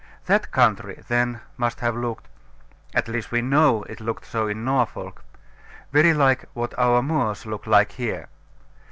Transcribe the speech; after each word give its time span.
The 0.25 0.39
country 0.39 1.03
then 1.09 1.41
must 1.57 1.79
have 1.81 1.95
looked 1.95 2.27
at 2.95 3.07
least 3.07 3.31
we 3.31 3.43
know 3.43 3.83
it 3.83 3.99
looked 3.99 4.25
so 4.25 4.47
in 4.47 4.65
Norfolk 4.65 5.23
very 5.91 6.11
like 6.15 6.45
what 6.55 6.73
our 6.79 7.03
moors 7.03 7.45
look 7.45 7.67
like 7.67 7.91
here. 7.91 8.27